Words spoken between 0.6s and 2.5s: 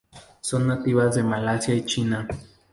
nativas de Malasia y China.